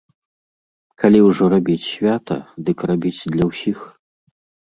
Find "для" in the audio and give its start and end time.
3.35-3.45